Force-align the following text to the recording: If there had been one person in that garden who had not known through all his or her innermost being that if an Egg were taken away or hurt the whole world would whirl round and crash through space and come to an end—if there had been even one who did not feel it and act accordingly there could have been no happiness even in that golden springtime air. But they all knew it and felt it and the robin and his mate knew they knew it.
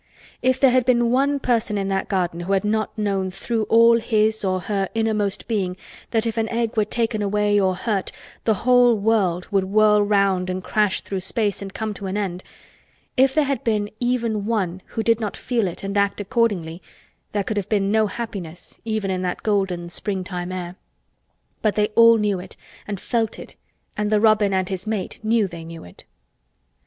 If 0.41 0.59
there 0.59 0.71
had 0.71 0.83
been 0.83 1.11
one 1.11 1.39
person 1.39 1.77
in 1.77 1.87
that 1.89 2.07
garden 2.07 2.39
who 2.39 2.53
had 2.53 2.63
not 2.63 2.97
known 2.97 3.29
through 3.29 3.65
all 3.65 3.99
his 3.99 4.43
or 4.43 4.61
her 4.61 4.89
innermost 4.95 5.47
being 5.47 5.77
that 6.09 6.25
if 6.25 6.37
an 6.37 6.49
Egg 6.49 6.75
were 6.75 6.85
taken 6.85 7.21
away 7.21 7.59
or 7.59 7.75
hurt 7.75 8.11
the 8.43 8.55
whole 8.65 8.95
world 8.95 9.47
would 9.51 9.65
whirl 9.65 10.01
round 10.01 10.49
and 10.49 10.63
crash 10.63 11.01
through 11.01 11.19
space 11.19 11.61
and 11.61 11.75
come 11.75 11.93
to 11.93 12.07
an 12.07 12.17
end—if 12.17 13.35
there 13.35 13.43
had 13.43 13.63
been 13.63 13.91
even 13.99 14.47
one 14.47 14.81
who 14.87 15.03
did 15.03 15.19
not 15.19 15.37
feel 15.37 15.67
it 15.67 15.83
and 15.83 15.95
act 15.95 16.19
accordingly 16.19 16.81
there 17.31 17.43
could 17.43 17.57
have 17.57 17.69
been 17.69 17.91
no 17.91 18.07
happiness 18.07 18.79
even 18.83 19.11
in 19.11 19.21
that 19.21 19.43
golden 19.43 19.87
springtime 19.87 20.51
air. 20.51 20.77
But 21.61 21.75
they 21.75 21.89
all 21.89 22.17
knew 22.17 22.39
it 22.39 22.57
and 22.87 22.99
felt 22.99 23.37
it 23.37 23.55
and 23.95 24.09
the 24.11 24.19
robin 24.19 24.51
and 24.51 24.67
his 24.67 24.87
mate 24.87 25.19
knew 25.21 25.47
they 25.47 25.63
knew 25.63 25.83
it. 25.83 26.05